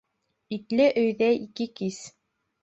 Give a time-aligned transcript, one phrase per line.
[0.55, 2.01] Итле өйҙә ике кис